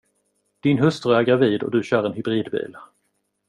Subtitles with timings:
[0.59, 2.77] Din hustru är gravid och du kör en hybridbil.